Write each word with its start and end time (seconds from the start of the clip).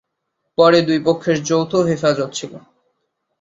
পরে 0.57 0.79
দুই 0.81 0.99
পক্ষের 1.05 1.37
যৌথ 1.43 1.71
হেফাজত 1.87 2.29
ছিল। 2.33 2.53